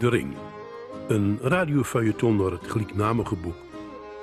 De 0.00 0.08
Ring. 0.08 0.34
Een 1.08 1.38
radiofeuilleton 1.42 2.36
door 2.36 2.52
het 2.52 2.70
gelijknamige 2.70 3.34
boek. 3.34 3.54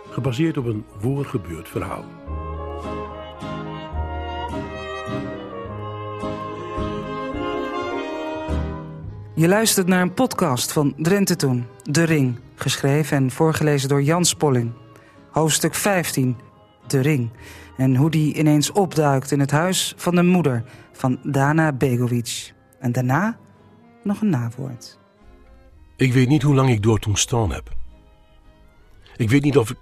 Gebaseerd 0.09 0.57
op 0.57 0.65
een 0.65 0.85
voorgebeurd 0.99 1.69
verhaal. 1.69 2.05
Je 9.35 9.47
luistert 9.47 9.87
naar 9.87 10.01
een 10.01 10.13
podcast 10.13 10.71
van 10.71 10.93
Drenthe 10.97 11.35
Toen, 11.35 11.65
De 11.83 12.03
Ring. 12.03 12.39
Geschreven 12.55 13.17
en 13.17 13.31
voorgelezen 13.31 13.89
door 13.89 14.01
Jan 14.01 14.25
Spolling. 14.25 14.71
Hoofdstuk 15.31 15.73
15, 15.73 16.37
De 16.87 16.99
Ring. 16.99 17.29
En 17.77 17.95
hoe 17.95 18.09
die 18.09 18.33
ineens 18.33 18.71
opduikt 18.71 19.31
in 19.31 19.39
het 19.39 19.51
huis 19.51 19.93
van 19.97 20.15
de 20.15 20.23
moeder 20.23 20.63
van 20.91 21.19
Dana 21.23 21.73
Begovic. 21.73 22.53
En 22.79 22.91
daarna 22.91 23.37
nog 24.03 24.21
een 24.21 24.29
nawoord. 24.29 24.96
Ik 25.97 26.13
weet 26.13 26.27
niet 26.27 26.41
hoe 26.41 26.55
lang 26.55 26.69
ik 26.69 26.83
door 26.83 26.99
toen 26.99 27.15
staan 27.15 27.51
heb. 27.51 27.75
Ik 29.15 29.29
weet 29.29 29.43
niet 29.43 29.57
of 29.57 29.69
ik 29.69 29.77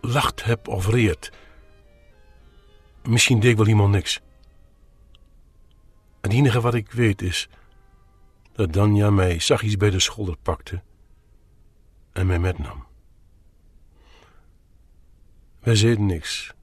lacht 0.00 0.44
heb 0.44 0.68
of 0.68 0.88
reerd. 0.88 1.32
Misschien 3.02 3.40
deed 3.40 3.56
wel 3.56 3.66
iemand 3.66 3.90
niks. 3.90 4.20
Het 6.20 6.32
enige 6.32 6.60
wat 6.60 6.74
ik 6.74 6.92
weet 6.92 7.22
is 7.22 7.48
dat 8.52 8.72
Danja 8.72 9.10
mij 9.10 9.40
zachtjes 9.40 9.76
bij 9.76 9.90
de 9.90 10.00
schouder 10.00 10.36
pakte 10.36 10.82
en 12.12 12.26
mij 12.26 12.38
metnam. 12.38 12.86
Wij 15.60 15.74
zeiden 15.74 16.06
niks. 16.06 16.54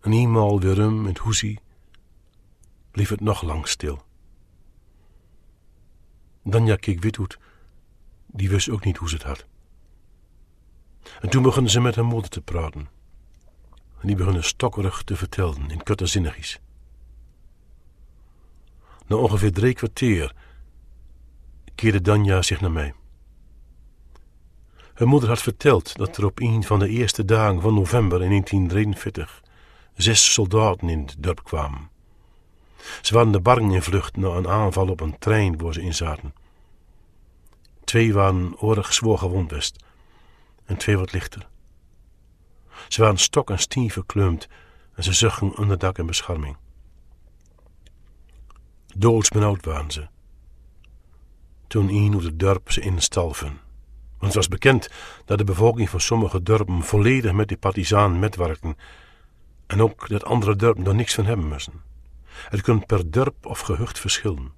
En 0.00 0.12
eenmaal 0.12 0.60
weer 0.60 0.74
rum 0.74 1.00
in 1.00 1.06
het 1.06 1.18
hoesie 1.18 1.60
bleef 2.90 3.08
het 3.08 3.20
nog 3.20 3.42
lang 3.42 3.68
stil. 3.68 4.08
Danja 6.42 6.76
keek 6.76 7.02
Withoed. 7.02 7.38
Die 8.26 8.50
wist 8.50 8.70
ook 8.70 8.84
niet 8.84 8.96
hoe 8.96 9.08
ze 9.08 9.14
het 9.14 9.24
had. 9.24 9.46
En 11.20 11.28
toen 11.28 11.42
begonnen 11.42 11.70
ze 11.70 11.80
met 11.80 11.94
haar 11.94 12.04
moeder 12.04 12.30
te 12.30 12.40
praten. 12.40 12.88
En 14.00 14.06
die 14.06 14.16
begonnen 14.16 14.44
stokkerig 14.44 15.02
te 15.02 15.16
vertellen 15.16 15.70
in 15.70 15.82
korte 15.82 16.06
zinnigjes. 16.06 16.60
Na 19.06 19.16
ongeveer 19.16 19.52
drie 19.52 19.74
kwartier 19.74 20.34
keerde 21.74 22.00
Danja 22.00 22.42
zich 22.42 22.60
naar 22.60 22.72
mij. 22.72 22.94
Haar 24.94 25.08
moeder 25.08 25.28
had 25.28 25.42
verteld 25.42 25.96
dat 25.96 26.16
er 26.16 26.24
op 26.24 26.40
een 26.40 26.64
van 26.64 26.78
de 26.78 26.88
eerste 26.88 27.24
dagen 27.24 27.60
van 27.60 27.74
november 27.74 28.22
in 28.22 28.28
1943 28.28 29.42
zes 29.94 30.32
soldaten 30.32 30.88
in 30.88 31.00
het 31.00 31.16
dorp 31.18 31.44
kwamen. 31.44 31.90
Ze 33.02 33.14
waren 33.14 33.32
de 33.32 33.40
bargen 33.40 33.70
in 33.70 33.82
vlucht 33.82 34.16
na 34.16 34.28
een 34.28 34.48
aanval 34.48 34.88
op 34.88 35.00
een 35.00 35.18
trein 35.18 35.58
waar 35.58 35.72
ze 35.72 35.82
in 35.82 35.94
zaten. 35.94 36.34
Twee 37.84 38.12
waren 38.12 38.58
oorlog 38.58 38.92
zwaar 38.92 39.18
gewond 39.18 39.48
best 39.48 39.84
en 40.64 40.76
twee 40.76 40.98
wat 40.98 41.12
lichter. 41.12 41.48
Ze 42.88 43.00
waren 43.00 43.18
stok 43.18 43.50
en 43.50 43.58
stien 43.58 43.90
verkleumd 43.90 44.48
en 44.94 45.02
ze 45.02 45.12
zuchten 45.12 45.56
onder 45.56 45.78
dak 45.78 45.98
en 45.98 46.06
bescherming. 46.06 46.56
Doodsbenauwd 48.96 49.64
waren 49.64 49.90
ze. 49.90 50.08
Toen 51.66 51.88
een 51.88 52.14
uit 52.14 52.22
het 52.22 52.38
dorp 52.38 52.72
ze 52.72 52.80
instalven. 52.80 53.60
Want 54.18 54.32
het 54.32 54.34
was 54.34 54.48
bekend 54.48 54.90
dat 55.24 55.38
de 55.38 55.44
bevolking 55.44 55.90
van 55.90 56.00
sommige 56.00 56.42
dorpen 56.42 56.82
volledig 56.82 57.32
met 57.32 57.48
die 57.48 57.56
partisanen 57.56 58.18
metwerkten 58.18 58.76
en 59.66 59.82
ook 59.82 60.08
dat 60.08 60.24
andere 60.24 60.56
dorpen 60.56 60.86
er 60.86 60.94
niks 60.94 61.14
van 61.14 61.24
hebben 61.24 61.48
moesten. 61.48 61.82
Het 62.48 62.60
kunt 62.60 62.86
per 62.86 63.10
dorp 63.10 63.46
of 63.46 63.60
gehucht 63.60 63.98
verschillen. 63.98 64.52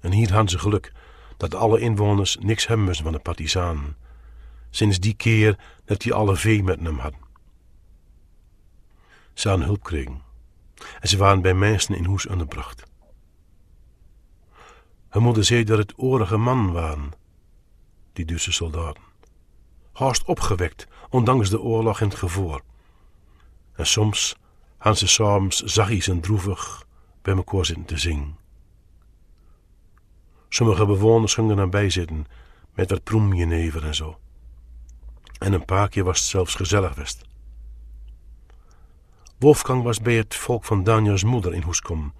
En 0.00 0.12
hier 0.12 0.32
hadden 0.32 0.48
ze 0.48 0.58
geluk 0.58 0.92
dat 1.36 1.54
alle 1.54 1.80
inwoners 1.80 2.36
niks 2.36 2.66
hebben 2.66 2.86
moesten 2.86 3.04
van 3.04 3.12
de 3.12 3.18
partisanen. 3.18 3.96
Sinds 4.70 5.00
die 5.00 5.14
keer 5.14 5.58
dat 5.84 6.00
die 6.00 6.14
alle 6.14 6.36
vee 6.36 6.62
met 6.62 6.80
hem 6.80 6.98
hadden. 6.98 7.20
Ze 9.34 9.48
hadden 9.48 9.66
hulp 9.66 9.82
kregen. 9.82 10.22
En 11.00 11.08
ze 11.08 11.16
waren 11.16 11.42
bij 11.42 11.54
mensen 11.54 11.96
in 11.96 12.04
huis 12.04 12.26
onderbracht. 12.26 12.82
Haar 15.08 15.22
moeder 15.22 15.44
zei 15.44 15.64
dat 15.64 15.78
het 15.78 15.92
oorige 15.96 16.36
man 16.36 16.72
waren, 16.72 17.10
die 18.12 18.24
Duitse 18.24 18.52
soldaten. 18.52 19.02
Haast 19.92 20.24
opgewekt, 20.24 20.86
ondanks 21.10 21.50
de 21.50 21.60
oorlog 21.60 22.00
en 22.00 22.08
het 22.08 22.18
gevoor. 22.18 22.62
En 23.72 23.86
soms 23.86 24.36
hadden 24.86 25.08
ze 25.08 25.14
s'avonds 25.14 25.62
zachtjes 25.62 26.08
en 26.08 26.20
droevig 26.20 26.86
bij 27.22 27.36
elkaar 27.36 27.64
zitten 27.64 27.84
te 27.84 27.98
zingen. 27.98 28.36
Sommige 30.48 30.86
bewoners 30.86 31.34
gingen 31.34 31.58
erbij 31.58 31.90
zitten 31.90 32.26
met 32.74 32.90
wat 32.90 33.02
proemjenever 33.02 33.84
en 33.84 33.94
zo. 33.94 34.18
En 35.38 35.52
een 35.52 35.64
paar 35.64 35.88
keer 35.88 36.04
was 36.04 36.18
het 36.18 36.28
zelfs 36.28 36.54
gezellig 36.54 36.94
west. 36.94 37.24
Wolfgang 39.38 39.82
was 39.82 40.00
bij 40.00 40.16
het 40.16 40.34
volk 40.34 40.64
van 40.64 40.84
Daniels 40.84 41.24
moeder 41.24 41.54
in 41.54 41.62
Hoeskom 41.62 42.14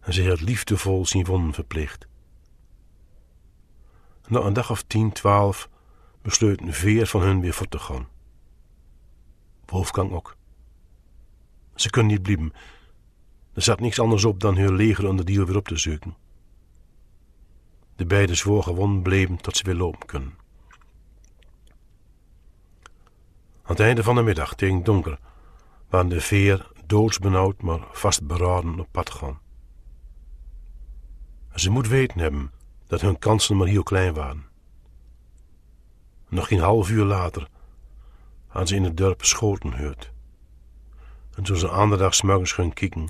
en 0.00 0.12
ze 0.12 0.28
had 0.28 0.40
liefdevol 0.40 1.06
zien 1.06 1.24
wonden 1.24 1.52
verpleegd. 1.54 2.06
Na 4.26 4.40
een 4.40 4.52
dag 4.52 4.70
of 4.70 4.82
tien, 4.82 5.12
twaalf 5.12 5.68
besloot 6.22 6.60
veer 6.64 7.06
van 7.06 7.20
hun 7.20 7.40
weer 7.40 7.54
voor 7.54 7.68
te 7.68 7.78
gaan. 7.78 8.08
Wolfgang 9.66 10.12
ook. 10.12 10.36
Ze 11.76 11.90
kunnen 11.90 12.12
niet 12.12 12.22
blijven. 12.22 12.52
Er 13.52 13.62
zat 13.62 13.80
niks 13.80 14.00
anders 14.00 14.24
op 14.24 14.40
dan 14.40 14.56
hun 14.56 14.74
leger 14.74 15.08
onder 15.08 15.24
die 15.24 15.44
weer 15.44 15.56
op 15.56 15.68
te 15.68 15.76
zoeken. 15.76 16.16
De 17.96 18.06
beide 18.06 18.34
zwoer 18.34 18.62
gewoon 18.62 19.02
bleven 19.02 19.36
tot 19.36 19.56
ze 19.56 19.64
weer 19.64 19.74
lopen 19.74 20.06
kunnen. 20.06 20.34
Aan 23.62 23.72
het 23.72 23.80
einde 23.80 24.02
van 24.02 24.14
de 24.14 24.22
middag, 24.22 24.54
tegen 24.54 24.84
donker, 24.84 25.18
waren 25.88 26.08
de 26.08 26.20
veer 26.20 26.70
doodsbenauwd, 26.86 27.62
maar 27.62 27.80
vastberaden 27.92 28.80
op 28.80 28.88
pad 28.90 29.10
gaan. 29.10 29.38
Ze 31.54 31.70
moet 31.70 31.88
weten 31.88 32.20
hebben 32.20 32.50
dat 32.86 33.00
hun 33.00 33.18
kansen 33.18 33.56
maar 33.56 33.66
heel 33.66 33.82
klein 33.82 34.14
waren. 34.14 34.46
Nog 36.28 36.48
geen 36.48 36.60
half 36.60 36.90
uur 36.90 37.04
later 37.04 37.48
hadden 38.46 38.68
ze 38.68 38.74
in 38.74 38.84
het 38.84 38.96
dorp 38.96 39.24
schoten 39.24 39.72
gehoord. 39.72 40.14
En 41.36 41.42
toen 41.42 41.56
ze 41.56 41.68
andere 41.68 42.02
dag 42.02 42.20
kijken, 42.72 43.08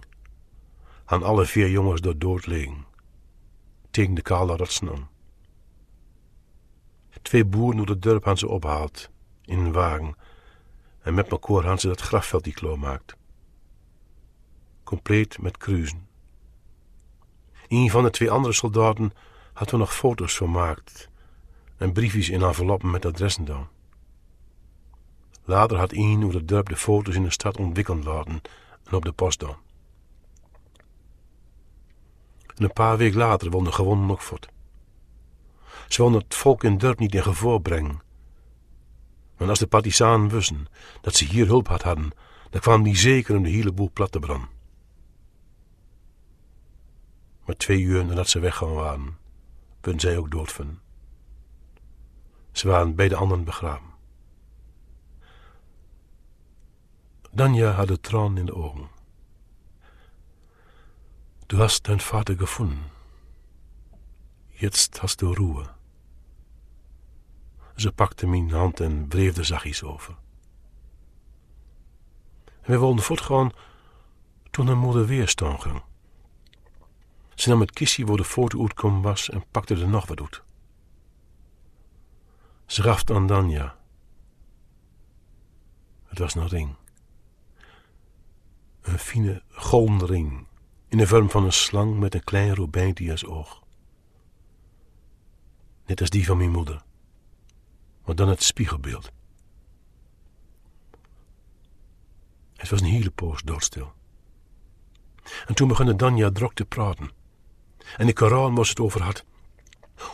hadden 1.05 1.29
alle 1.29 1.47
vier 1.47 1.71
jongens 1.71 2.01
door 2.01 2.19
dood 2.19 2.47
liggen, 2.47 2.85
tegen 3.91 4.15
de 4.15 4.23
kale 4.23 4.57
rotsen 4.57 4.91
aan. 4.91 5.09
Twee 7.23 7.45
boeren 7.45 7.79
uit 7.79 7.89
het 7.89 8.03
dorp 8.03 8.25
hadden 8.25 8.49
ze 8.49 8.55
opgehaald, 8.55 9.11
in 9.45 9.59
een 9.59 9.73
wagen, 9.73 10.15
en 11.01 11.15
met 11.15 11.29
elkaar 11.29 11.57
hadden 11.57 11.79
ze 11.79 11.89
dat 11.89 12.01
grafveld 12.01 12.45
die 12.45 12.53
klaarmaakt. 12.53 13.17
Compleet 14.85 15.43
met 15.43 15.57
kruisen. 15.57 16.09
Een 17.69 17.91
van 17.91 18.03
de 18.03 18.11
twee 18.11 18.31
andere 18.31 18.55
soldaten 18.55 19.13
had 19.53 19.73
er 19.73 19.79
nog 19.79 19.95
foto's 19.95 20.37
van 20.37 20.47
gemaakt 20.47 21.09
en 21.77 21.93
briefjes 21.93 22.29
in 22.29 22.43
enveloppen 22.43 22.91
met 22.91 23.05
adressen 23.05 23.45
dan. 23.45 23.69
Later 25.47 25.77
had 25.77 25.93
een 25.93 26.23
uit 26.25 26.33
het 26.33 26.49
dorp 26.49 26.69
de 26.69 26.77
foto's 26.77 27.15
in 27.15 27.23
de 27.23 27.31
stad 27.31 27.57
ontwikkeld 27.57 28.05
laten 28.05 28.41
en 28.85 28.93
op 28.93 29.05
de 29.05 29.13
post 29.13 29.41
dan. 29.41 29.57
En 32.55 32.65
een 32.65 32.73
paar 32.73 32.97
weken 32.97 33.19
later 33.19 33.51
won 33.51 33.65
de 33.65 33.73
gewonnen 33.73 34.07
nog 34.07 34.25
voort. 34.25 34.49
Ze 35.89 36.03
wilden 36.03 36.21
het 36.21 36.35
volk 36.35 36.65
in 36.65 36.79
het 36.79 36.99
niet 36.99 37.15
in 37.15 37.23
gevoel 37.23 37.59
brengen. 37.59 38.03
Maar 39.37 39.49
als 39.49 39.59
de 39.59 39.67
partisanen 39.67 40.29
wisten 40.29 40.67
dat 41.01 41.15
ze 41.15 41.25
hier 41.25 41.47
hulp 41.47 41.69
had 41.69 41.83
hadden, 41.83 42.11
dan 42.51 42.61
kwam 42.61 42.83
die 42.83 42.97
zeker 42.97 43.37
om 43.37 43.43
de 43.43 43.49
hele 43.49 43.73
boel 43.73 43.91
plat 43.93 44.13
te 44.13 44.19
branden. 44.19 44.49
Maar 47.45 47.57
twee 47.57 47.81
uur 47.81 48.05
nadat 48.05 48.29
ze 48.29 48.39
weggaan 48.39 48.75
waren, 48.75 49.19
werden 49.81 50.01
zij 50.01 50.19
ook 50.19 50.31
doodvinden. 50.31 50.81
Ze 52.53 52.69
waren 52.69 52.95
bij 52.95 53.09
de 53.09 53.17
anderen 53.17 53.45
begraven. 53.45 53.96
Danja 57.37 57.71
had 57.71 57.89
de 57.89 58.01
traan 58.01 58.39
in 58.39 58.47
de 58.47 58.55
ogen. 58.55 58.89
Du 61.47 61.59
hast 61.59 61.85
dein 61.85 62.01
Vater 62.01 62.37
gefunden. 62.37 62.91
Jetzt 64.49 65.01
hast 65.01 65.21
du 65.21 65.33
Ruhe. 65.33 65.67
Ze 67.75 67.93
pakte 67.93 68.27
mijn 68.27 68.51
hand 68.51 68.81
en 68.81 69.09
wreef 69.09 69.37
er 69.37 69.45
zachtjes 69.45 69.83
over. 69.83 70.17
En 72.45 72.73
we 72.73 72.79
wilden 72.79 73.05
voortgaan 73.05 73.51
toen 74.51 74.67
haar 74.67 74.77
moeder 74.77 75.07
weer 75.07 75.29
staan. 75.29 75.83
Ze 77.35 77.49
nam 77.49 77.61
het 77.61 77.73
kistje 77.73 78.07
waar 78.07 78.17
de 78.17 78.25
foto 78.25 78.61
uitkom 78.61 79.03
was 79.03 79.31
en 79.31 79.45
pakte 79.51 79.75
er 79.75 79.89
nog 79.89 80.07
wat 80.07 80.21
uit. 80.21 80.43
Ze 82.67 82.83
gaf 82.83 83.11
aan 83.11 83.27
Danja. 83.27 83.77
Het 86.05 86.19
was 86.19 86.35
een 86.35 86.49
ring. 86.49 86.77
Een 88.87 88.99
fine 88.99 89.43
golden 89.51 90.07
ring 90.09 90.47
in 90.89 90.99
de 90.99 91.07
vorm 91.07 91.31
van 91.31 91.45
een 91.45 91.53
slang 91.53 91.99
met 91.99 92.15
een 92.15 92.25
klein 92.25 92.55
robijntje 92.55 93.11
als 93.11 93.25
oog. 93.25 93.65
net 95.87 96.01
als 96.01 96.11
die 96.11 96.27
van 96.27 96.37
mijn 96.37 96.51
moeder. 96.51 96.85
Maar 98.05 98.15
dan 98.15 98.29
het 98.29 98.43
spiegelbeeld. 98.43 99.13
Het 102.57 102.69
was 102.69 102.81
een 102.81 102.87
hele 102.87 103.11
poos 103.11 103.43
doodstil. 103.43 103.93
En 105.47 105.55
toen 105.55 105.69
begon 105.69 105.97
Danja 105.97 106.31
drok 106.31 106.55
te 106.55 106.65
praten. 106.65 107.11
En 107.97 108.09
ik 108.09 108.15
Koran 108.15 108.55
was 108.55 108.69
het 108.69 108.81
over 108.81 109.03
had. 109.03 109.25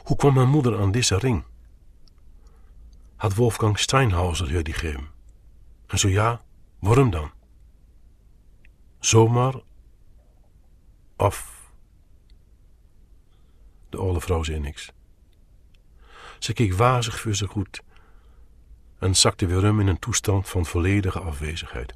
Hoe 0.05 0.17
kwam 0.17 0.35
mijn 0.35 0.49
moeder 0.49 0.81
aan 0.81 0.91
deze 0.91 1.19
ring? 1.19 1.45
Had 3.17 3.35
Wolfgang 3.35 3.79
Steinhauser 3.79 4.53
haar 4.53 4.63
die 4.63 4.75
gegeven? 4.75 5.09
En 5.87 5.99
zo 5.99 6.09
ja, 6.09 6.43
waarom 6.79 7.11
dan? 7.11 7.31
Zomaar 9.05 9.55
of... 11.17 11.61
De 13.89 13.97
oude 13.97 14.21
vrouw 14.21 14.43
zei 14.43 14.59
niks. 14.59 14.93
Ze 16.39 16.53
keek 16.53 16.75
wazig 16.75 17.21
voor 17.21 17.35
zich 17.35 17.51
goed 17.51 17.83
en 18.99 19.17
zakte 19.17 19.47
weer 19.47 19.59
rum 19.59 19.81
in 19.81 19.87
een 19.87 19.99
toestand 19.99 20.49
van 20.49 20.67
volledige 20.67 21.21
afwezigheid. 21.21 21.95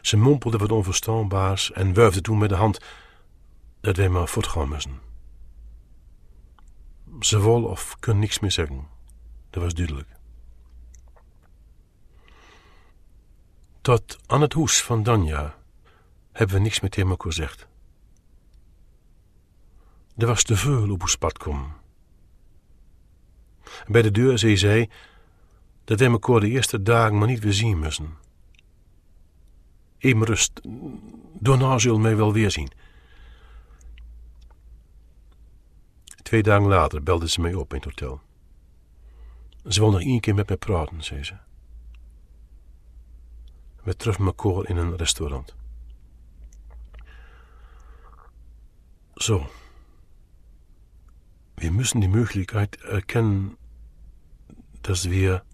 Ze 0.00 0.16
mompelde 0.16 0.58
wat 0.58 0.72
onverstaanbaars 0.72 1.72
en 1.72 1.94
wuifde 1.94 2.20
toen 2.20 2.38
met 2.38 2.48
de 2.48 2.54
hand 2.54 2.78
dat 3.80 3.96
wij 3.96 4.08
maar 4.08 4.28
voortgaan 4.28 4.68
moesten. 4.68 5.00
Ze 7.20 7.40
wil 7.40 7.64
of 7.64 7.96
kon 8.00 8.18
niks 8.18 8.38
meer 8.38 8.52
zeggen. 8.52 8.88
Dat 9.50 9.62
was 9.62 9.74
duidelijk. 9.74 10.08
Tot 13.82 14.18
aan 14.26 14.40
het 14.40 14.52
hoes 14.52 14.82
van 14.82 15.02
Danja 15.02 15.58
hebben 16.32 16.56
we 16.56 16.62
niks 16.62 16.80
met 16.80 16.96
hem 16.96 17.20
gezegd. 17.20 17.66
Er 20.16 20.26
was 20.26 20.42
te 20.42 20.56
veel 20.56 20.90
op 20.90 21.02
ons 21.02 21.16
pad 21.16 21.38
komen. 21.38 21.74
Bij 23.86 24.02
de 24.02 24.10
deur 24.10 24.38
zei 24.38 24.56
zij 24.56 24.90
dat 25.84 26.00
elkaar 26.00 26.40
de 26.40 26.48
eerste 26.48 26.82
dagen 26.82 27.18
maar 27.18 27.28
niet 27.28 27.40
weer 27.40 27.52
zien 27.52 27.78
moesten. 27.78 28.16
Even 29.98 30.24
rust, 30.24 30.60
daarna 31.38 31.78
zullen 31.78 32.00
mij 32.00 32.16
wel 32.16 32.32
weer 32.32 32.50
zien. 32.50 32.70
Twee 36.22 36.42
dagen 36.42 36.68
later 36.68 37.02
belde 37.02 37.28
ze 37.28 37.40
mij 37.40 37.54
op 37.54 37.70
in 37.74 37.76
het 37.76 37.84
hotel. 37.84 38.20
Ze 39.68 39.80
wil 39.80 39.90
nog 39.90 40.00
één 40.00 40.20
keer 40.20 40.34
met 40.34 40.48
mij 40.48 40.56
praten, 40.56 41.02
zei 41.02 41.24
ze. 41.24 41.34
We 43.82 43.96
troffen 43.96 44.24
elkaar 44.24 44.68
in 44.68 44.76
een 44.76 44.96
restaurant. 44.96 45.54
Zo. 49.14 49.50
We 51.54 51.70
müssen 51.70 52.00
die 52.00 52.08
Möglichkeit 52.08 52.80
erkennen, 52.82 53.56
dass 54.80 55.04
wir. 55.04 55.44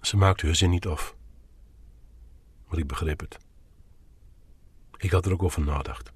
Ze 0.00 0.16
maakte 0.16 0.46
haar 0.46 0.54
zin 0.54 0.70
niet 0.70 0.86
af. 0.86 1.16
Maar 2.68 2.78
ik 2.78 2.86
begreep 2.86 3.20
het. 3.20 3.38
Ik 4.96 5.10
had 5.10 5.26
er 5.26 5.32
ook 5.32 5.42
over 5.42 5.62
nagedacht. 5.62 6.12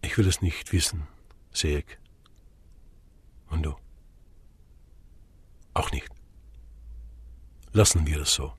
Ik 0.00 0.14
wil 0.14 0.26
es 0.26 0.40
nicht 0.40 0.70
wissen, 0.70 1.08
zei 1.50 1.76
ik. 1.76 1.98
Und 3.48 3.62
du? 3.62 3.74
Auch 5.72 5.90
nicht. 5.90 6.21
Lassen 7.72 8.06
wir 8.06 8.20
es 8.20 8.32
so. 8.32 8.56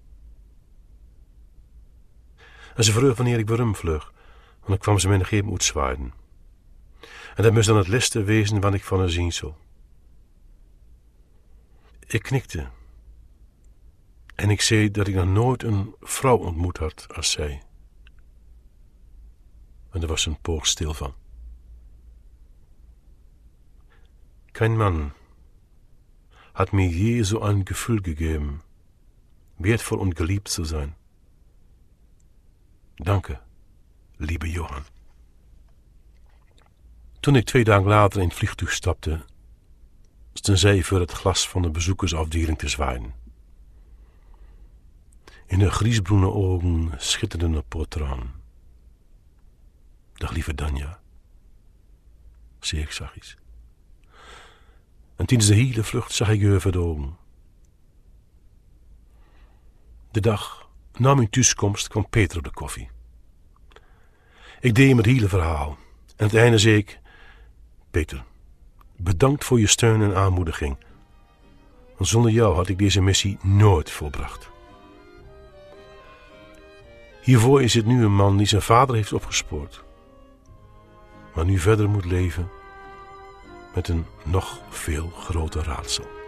En 2.75 2.83
ze 2.83 2.91
vroeg 2.91 3.17
wanneer 3.17 3.39
ik 3.39 3.47
waarom 3.47 3.75
vlug, 3.75 4.13
want 4.59 4.67
dan 4.67 4.77
kwam 4.77 4.99
ze 4.99 5.07
mij 5.07 5.17
nog 5.17 5.31
even 5.31 5.51
uitzwaaien. 5.51 6.13
En 7.35 7.43
dat 7.43 7.53
moest 7.53 7.67
dan 7.67 7.77
het 7.77 7.87
laatste 7.87 8.23
wezen 8.23 8.61
wat 8.61 8.73
ik 8.73 8.83
van 8.83 8.99
haar 8.99 9.09
zien 9.09 9.33
zou. 9.33 9.53
Ik 12.07 12.23
knikte. 12.23 12.69
En 14.35 14.49
ik 14.49 14.61
zei 14.61 14.91
dat 14.91 15.07
ik 15.07 15.15
nog 15.15 15.25
nooit 15.25 15.63
een 15.63 15.95
vrouw 15.99 16.37
ontmoet 16.37 16.77
had 16.77 17.07
als 17.15 17.31
zij. 17.31 17.63
En 19.91 20.01
er 20.01 20.07
was 20.07 20.25
een 20.25 20.41
poos 20.41 20.69
stil 20.69 20.93
van. 20.93 21.13
Kein 24.51 24.77
Mann 24.77 25.13
hat 26.51 26.71
mir 26.71 26.89
je 26.89 27.23
so 27.23 27.39
ein 27.39 27.65
Gefühl 27.65 28.01
gegeben, 28.01 28.61
wertvoll 29.57 29.99
und 29.99 30.15
geliebt 30.15 30.47
zu 30.47 30.63
sein. 30.63 30.95
Danke, 32.95 33.39
liebe 34.17 34.47
Johann. 34.47 34.85
Toen 37.19 37.35
ik 37.35 37.45
twee 37.45 37.63
dagen 37.63 37.87
later 37.87 38.21
in 38.21 38.27
het 38.27 38.37
vliegtuig 38.37 38.71
stapte, 38.71 39.25
stond 40.33 40.59
zij 40.59 40.83
voor 40.83 40.99
het 40.99 41.11
glas 41.11 41.49
van 41.49 41.61
de 41.61 41.69
bezoekersafdeling 41.69 42.57
te 42.57 42.67
zwaaien. 42.67 43.13
In 45.45 45.61
haar 45.61 45.71
griesbroene 45.71 46.31
ogen 46.31 46.91
schitterde 46.97 47.45
een 47.45 47.67
potraan. 47.67 48.41
Dag 50.13 50.31
lieve 50.31 50.55
Danja, 50.55 50.99
zei 52.59 52.81
ik 52.81 52.91
zachtjes. 52.91 53.37
En 55.15 55.25
tijdens 55.25 55.49
de 55.49 55.55
hele 55.55 55.83
vlucht 55.83 56.11
zag 56.11 56.29
ik 56.29 56.43
haar 56.43 56.61
voor 56.61 56.71
de 56.71 56.79
ogen. 56.79 57.17
De 60.13 60.19
dag 60.19 60.69
na 60.97 61.13
mijn 61.15 61.29
thuiskomst 61.29 61.87
kwam 61.87 62.09
Peter 62.09 62.37
op 62.37 62.43
de 62.43 62.51
koffie. 62.51 62.89
Ik 64.59 64.75
deed 64.75 64.87
hem 64.87 64.97
het 64.97 65.05
hele 65.05 65.27
verhaal. 65.27 65.69
En 65.69 65.77
aan 66.17 66.27
het 66.27 66.35
einde 66.35 66.57
zei 66.57 66.75
ik... 66.75 66.99
Peter, 67.91 68.23
bedankt 68.95 69.43
voor 69.43 69.59
je 69.59 69.67
steun 69.67 70.01
en 70.01 70.15
aanmoediging. 70.15 70.77
Want 71.97 72.09
zonder 72.09 72.31
jou 72.31 72.55
had 72.55 72.67
ik 72.67 72.77
deze 72.77 73.01
missie 73.01 73.37
nooit 73.41 73.91
volbracht. 73.91 74.49
Hiervoor 77.21 77.61
is 77.61 77.73
het 77.73 77.85
nu 77.85 78.03
een 78.03 78.15
man 78.15 78.37
die 78.37 78.47
zijn 78.47 78.61
vader 78.61 78.95
heeft 78.95 79.13
opgespoord. 79.13 79.83
Maar 81.35 81.45
nu 81.45 81.59
verder 81.59 81.89
moet 81.89 82.05
leven 82.05 82.49
met 83.75 83.87
een 83.87 84.05
nog 84.23 84.61
veel 84.69 85.09
groter 85.09 85.63
raadsel. 85.63 86.22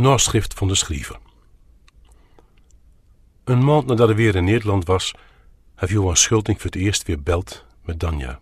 Naschrift 0.00 0.54
van 0.54 0.68
de 0.68 0.74
schrijver. 0.74 1.18
Een 3.44 3.64
maand 3.64 3.86
nadat 3.86 4.06
hij 4.06 4.16
weer 4.16 4.36
in 4.36 4.44
Nederland 4.44 4.84
was, 4.86 5.14
heeft 5.74 5.92
Johan 5.92 6.16
Schulting 6.16 6.56
voor 6.56 6.70
het 6.70 6.80
eerst 6.80 7.06
weer 7.06 7.22
belt 7.22 7.64
met 7.82 8.00
Danja. 8.00 8.40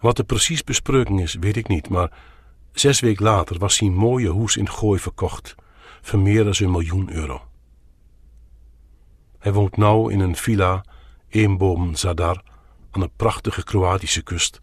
Wat 0.00 0.18
er 0.18 0.24
precies 0.24 0.64
besproken 0.64 1.18
is, 1.18 1.34
weet 1.34 1.56
ik 1.56 1.68
niet, 1.68 1.88
maar 1.88 2.12
zes 2.72 3.00
weken 3.00 3.24
later 3.24 3.58
was 3.58 3.76
zijn 3.76 3.94
mooie 3.94 4.28
hoes 4.28 4.56
in 4.56 4.68
Gooi 4.68 5.00
verkocht, 5.00 5.54
voor 6.00 6.18
meer 6.18 6.44
dan 6.44 6.54
een 6.58 6.70
miljoen 6.70 7.12
euro. 7.12 7.42
Hij 9.38 9.52
woont 9.52 9.76
nou 9.76 10.12
in 10.12 10.20
een 10.20 10.36
villa, 10.36 10.84
Eenboom 11.28 11.94
Zadar, 11.94 12.42
aan 12.90 13.02
een 13.02 13.12
prachtige 13.16 13.64
Kroatische 13.64 14.22
kust, 14.22 14.58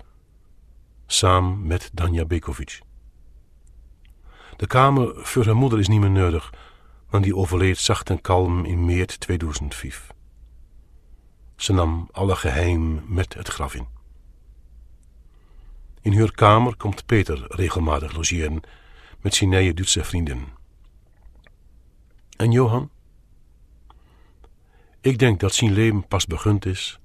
samen 1.08 1.68
met 1.68 1.90
Danja 1.94 2.26
Bekovic. 2.26 2.80
De 4.56 4.68
kamer 4.68 5.26
voor 5.26 5.46
haar 5.46 5.56
moeder 5.56 5.80
is 5.80 5.88
niet 5.88 6.00
meer 6.00 6.12
nodig, 6.12 6.54
want 7.10 7.24
die 7.24 7.36
overleed 7.36 7.78
zacht 7.78 8.10
en 8.10 8.22
kalm 8.22 8.66
in 8.66 8.86
maart 8.86 9.20
2005. 9.20 10.14
Ze 11.56 11.74
nam 11.74 12.10
alle 12.12 12.36
geheim 12.36 13.04
met 13.08 13.34
het 13.34 13.48
graf 13.48 13.74
in. 13.74 13.88
In 16.02 16.20
haar 16.20 16.32
kamer 16.32 16.76
komt 16.76 17.06
Peter 17.06 17.46
regelmatig 17.48 18.16
logeren 18.16 18.62
met 19.22 19.36
zijn 19.36 19.50
nieuwe 19.50 19.74
Duitse 19.74 20.04
vrienden. 20.04 20.48
En 22.38 22.52
Johan? 22.52 22.90
Ik 25.02 25.20
denk 25.20 25.40
dat 25.40 25.54
zijn 25.54 25.74
leven 25.74 26.08
pas 26.08 26.26
begund 26.26 26.66
is 26.66 27.00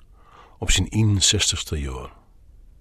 op 0.58 0.70
zijn 0.70 1.18
61ste 1.18 1.78
jaar. 1.78 2.19